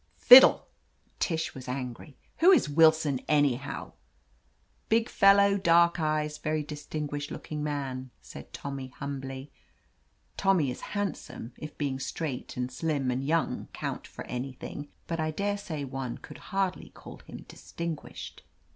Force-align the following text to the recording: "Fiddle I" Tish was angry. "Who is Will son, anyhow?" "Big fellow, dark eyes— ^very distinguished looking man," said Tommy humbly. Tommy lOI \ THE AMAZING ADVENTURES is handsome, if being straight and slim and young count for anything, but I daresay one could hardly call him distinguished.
"Fiddle 0.17 0.65
I" 0.65 1.09
Tish 1.19 1.53
was 1.53 1.67
angry. 1.67 2.17
"Who 2.37 2.49
is 2.51 2.67
Will 2.67 2.91
son, 2.91 3.19
anyhow?" 3.27 3.91
"Big 4.89 5.07
fellow, 5.09 5.59
dark 5.59 5.99
eyes— 5.99 6.39
^very 6.39 6.65
distinguished 6.65 7.29
looking 7.29 7.63
man," 7.63 8.09
said 8.19 8.51
Tommy 8.51 8.87
humbly. 8.87 9.51
Tommy 10.37 10.63
lOI 10.63 10.67
\ 10.67 10.67
THE 10.67 10.71
AMAZING 10.79 10.89
ADVENTURES 10.89 11.19
is 11.19 11.27
handsome, 11.27 11.53
if 11.59 11.77
being 11.77 11.99
straight 11.99 12.57
and 12.57 12.71
slim 12.71 13.11
and 13.11 13.23
young 13.23 13.67
count 13.73 14.07
for 14.07 14.25
anything, 14.25 14.87
but 15.05 15.19
I 15.19 15.29
daresay 15.29 15.83
one 15.83 16.17
could 16.17 16.39
hardly 16.49 16.89
call 16.89 17.19
him 17.19 17.45
distinguished. 17.47 18.41